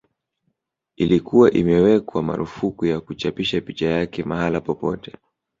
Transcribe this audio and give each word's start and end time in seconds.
Ilikuwa 0.95 1.51
imewekwa 1.51 2.23
marufuku 2.23 2.85
ya 2.85 2.99
kuchapisha 3.01 3.61
picha 3.61 3.87
yake 3.89 4.23
mahala 4.23 4.61
popote 4.61 5.13